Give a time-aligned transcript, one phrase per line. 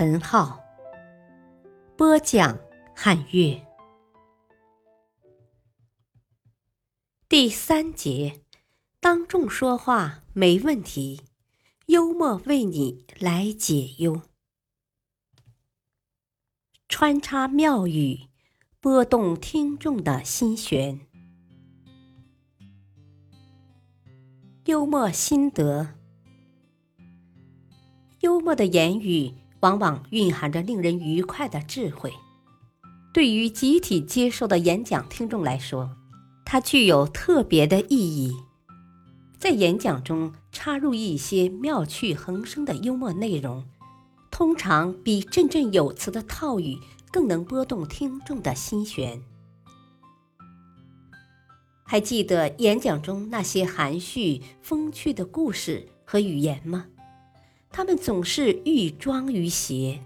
[0.00, 0.60] 陈浩，
[1.96, 2.56] 播讲
[2.94, 3.60] 汉乐。
[7.28, 8.44] 第三节，
[9.00, 11.22] 当众说话没问题。
[11.86, 14.22] 幽默为你来解忧，
[16.88, 18.20] 穿插妙语，
[18.78, 21.00] 拨动听众的心弦。
[24.66, 25.96] 幽默心得：
[28.20, 32.12] 幽默的言语往往蕴含着令人愉快的智慧。
[33.12, 35.90] 对于集体接受的演讲听众来说，
[36.44, 38.36] 它具有特别的意义。
[39.38, 43.64] 在演讲中插入一些妙趣横生的幽默内容，
[44.30, 46.76] 通常比振振有词的套语
[47.10, 49.22] 更能拨动听众的心弦。
[51.84, 56.86] 还记得演讲中那些含蓄风趣的故事和语言吗？
[57.70, 60.00] 他们总是寓庄于谐，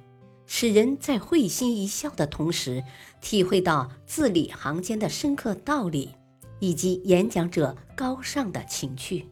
[0.46, 2.84] 使人在会心一笑的同时，
[3.20, 6.14] 体会到字里行间的深刻道理。
[6.62, 9.27] 以及演讲者高尚的情趣。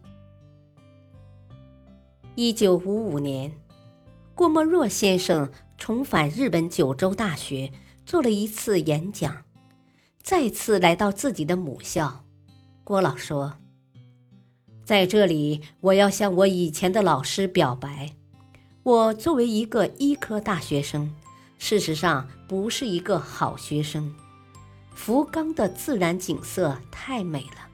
[2.34, 3.52] 一九五五年，
[4.34, 7.70] 郭沫若先生重返日本九州大学，
[8.04, 9.44] 做了一次演讲。
[10.24, 12.24] 再次来到自己的母校，
[12.82, 13.58] 郭老说
[14.84, 18.16] ：“在这里，我要向我以前的老师表白，
[18.82, 21.14] 我作为一个医科大学生，
[21.58, 24.14] 事实上不是一个好学生。”
[24.94, 27.68] 福冈的自然景色太美了，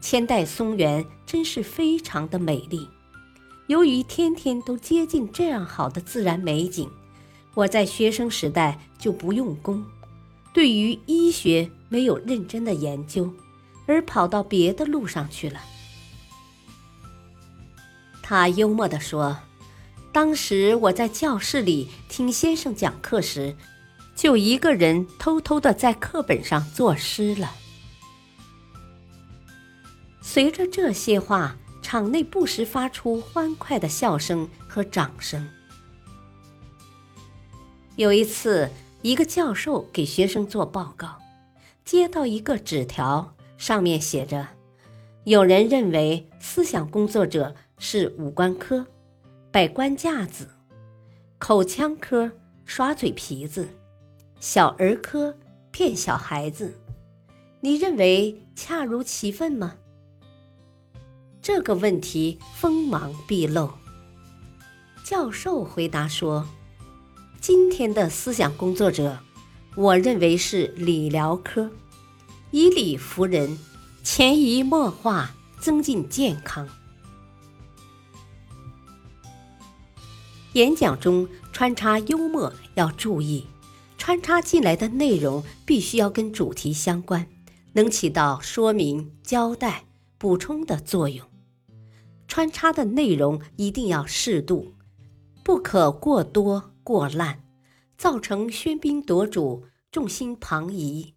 [0.00, 2.88] 千代松原真是非常的美丽。
[3.66, 6.90] 由于天天都接近这样好的自然美景，
[7.54, 9.84] 我在学生时代就不用功，
[10.52, 13.30] 对于医学没有认真的研究，
[13.86, 15.60] 而跑到别的路上去了。
[18.22, 19.36] 他幽默地说
[20.14, 23.54] ：“当时我在教室里听先生讲课时。”
[24.16, 27.52] 就一个人偷偷的在课本上作诗了。
[30.22, 35.50] 随着这些话，场内不时发出欢快的笑声和掌声。
[37.96, 38.70] 有一次，
[39.02, 41.18] 一个教授给学生做报告，
[41.84, 44.46] 接到一个纸条，上面写着
[45.26, 48.86] ：“有人认为思想工作者是五官科，
[49.54, 50.48] 摆官架子，
[51.38, 52.32] 口腔科
[52.64, 53.68] 耍嘴皮子。”
[54.40, 55.32] 小儿科
[55.70, 56.76] 骗小孩子，
[57.60, 59.76] 你认为恰如其分吗？
[61.40, 63.70] 这个问题锋芒毕露。
[65.04, 66.48] 教授回答说
[67.40, 69.20] ：“今天的思想工作者，
[69.76, 71.70] 我认为是理疗科，
[72.50, 73.56] 以理服人，
[74.02, 76.68] 潜移默化增进健康。”
[80.54, 83.46] 演讲中穿插幽默要注意。
[83.96, 87.26] 穿插进来的内容必须要跟主题相关，
[87.72, 89.84] 能起到说明、交代、
[90.18, 91.26] 补充的作用。
[92.28, 94.74] 穿插的内容一定要适度，
[95.42, 97.38] 不可过多过滥，
[97.96, 101.14] 造成喧宾夺主、众心旁移。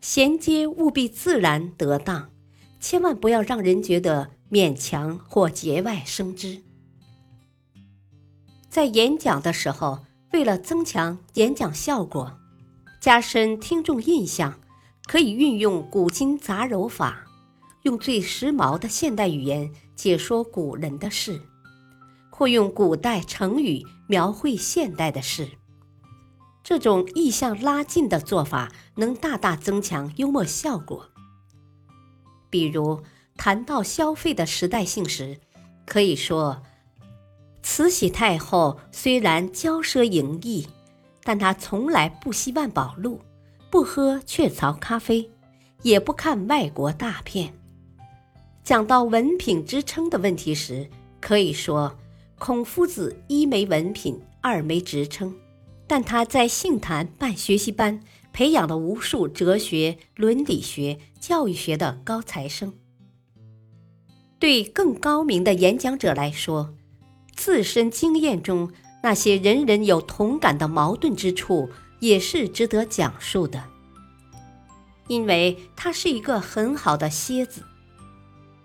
[0.00, 2.30] 衔接务必自然得当，
[2.78, 6.62] 千万不要让人觉得勉强或节外生枝。
[8.68, 10.00] 在演讲的时候。
[10.34, 12.38] 为了增强演讲效果，
[13.00, 14.60] 加深听众印象，
[15.06, 17.24] 可以运用古今杂糅法，
[17.84, 21.40] 用最时髦的现代语言解说古人的事，
[22.30, 25.48] 或用古代成语描绘现代的事。
[26.62, 31.08] 这种意象拉近的做法，能大大增强幽默效果。
[32.50, 33.02] 比如
[33.34, 35.40] 谈到消费的时代性时，
[35.86, 36.62] 可以说。
[37.78, 40.66] 慈禧太后虽然骄奢淫逸，
[41.22, 43.20] 但她从来不吸万宝路，
[43.70, 45.30] 不喝雀巢咖啡，
[45.82, 47.54] 也不看外国大片。
[48.64, 50.90] 讲到文凭之称的问题时，
[51.20, 51.96] 可以说
[52.36, 55.32] 孔夫子一没文凭，二没职称，
[55.86, 58.00] 但他在杏坛办学习班，
[58.32, 62.74] 培养了无数哲学、伦理学、教育学的高材生。
[64.40, 66.74] 对更高明的演讲者来说，
[67.38, 68.68] 自身经验中
[69.00, 71.70] 那些人人有同感的矛盾之处
[72.00, 73.62] 也是值得讲述的，
[75.06, 77.62] 因为他是一个很好的蝎子。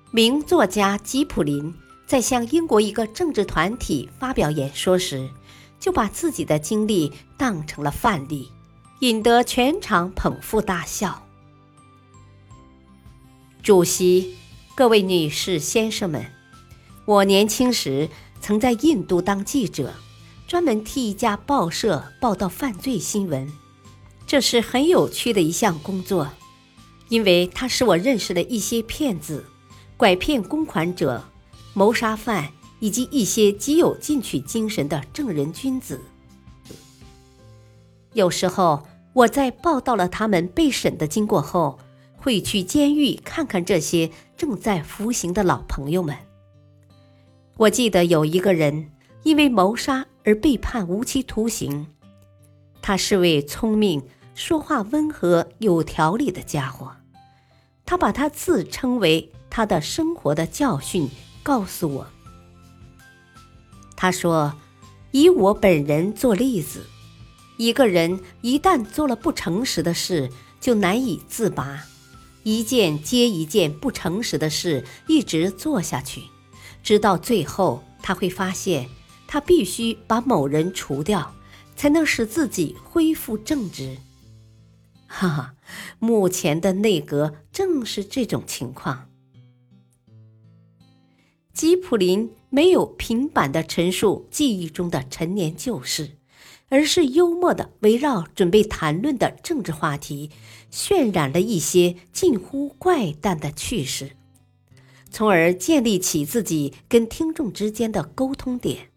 [0.09, 1.71] 名作家吉普林
[2.07, 5.29] 在向英国一个政治团体发表演说时，
[5.79, 8.51] 就把自己的经历当成了范例，
[9.01, 11.27] 引得全场捧腹大笑。
[13.61, 14.35] 主席，
[14.73, 16.25] 各位女士、先生们，
[17.05, 18.09] 我年轻时
[18.43, 19.93] 曾在印度当记者。
[20.45, 23.49] 专门替一家报社报道犯罪新闻，
[24.27, 26.29] 这是很有趣的一项工作，
[27.07, 29.45] 因为它使我认识了一些骗子、
[29.95, 31.23] 拐骗公款者、
[31.73, 36.01] 谋杀犯以及一些极有进取精神的正人君子。
[38.11, 41.79] 有时候，我在报道了他们被审的经过后，
[42.17, 46.15] 会去监狱看看这些正在服刑的老朋友们。
[47.63, 48.91] 我记得有一个人
[49.23, 50.05] 因为谋杀。
[50.25, 51.85] 而被判无期徒刑。
[52.81, 54.01] 他是位聪明、
[54.33, 56.95] 说话温和、有条理的家伙。
[57.85, 61.09] 他把他自称为他的生活的教训
[61.43, 62.07] 告诉我。
[63.97, 64.53] 他说
[65.11, 66.85] ：“以我本人做例子，
[67.57, 70.29] 一个人一旦做了不诚实的事，
[70.61, 71.83] 就难以自拔，
[72.43, 76.21] 一件接一件不诚实的事一直做下去，
[76.83, 78.87] 直到最后他会发现。”
[79.25, 81.33] 他必须把某人除掉，
[81.75, 83.97] 才能使自己恢复正直。
[85.07, 85.55] 哈哈，
[85.97, 89.09] 目前的内阁正是这种情况。
[91.51, 96.11] 吉普林没有平板的陈述记忆中的陈年旧事，
[96.69, 100.29] 而是幽默的围绕准备谈论的政治话题，
[100.71, 104.11] 渲染了一些近乎怪诞的趣事，
[105.13, 108.89] 从而建立起自己跟听众之间的沟通点。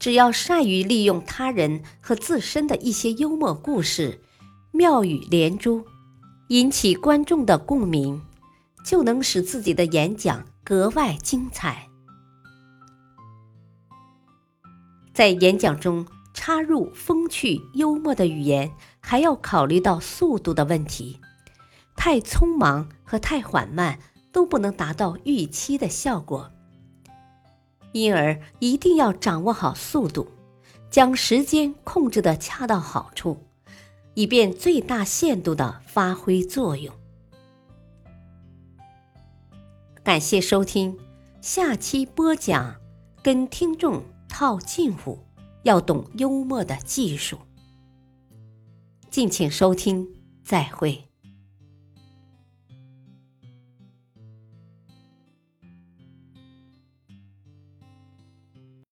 [0.00, 4.20] 只要善于利用他人和自身的一些幽默故事，
[4.72, 5.84] 妙语连珠，
[6.48, 8.20] 引起观众的共鸣，
[8.84, 11.88] 就能使自己的演讲格外精彩。
[15.14, 21.20] 在演讲中插入风趣幽默的语言，还要考虑到速度的问题，
[21.96, 23.98] 太匆忙和太缓慢
[24.32, 26.50] 都不能达到预期的效果。
[27.92, 30.28] 因而一定要掌握好速度，
[30.90, 33.42] 将时间控制的恰到好处，
[34.14, 36.94] 以便最大限度的发挥作用。
[40.04, 40.98] 感谢收听，
[41.40, 42.76] 下期播讲，
[43.22, 45.18] 跟听众套近乎，
[45.62, 47.38] 要懂幽默的技术。
[49.10, 50.06] 敬请收听，
[50.44, 51.07] 再会。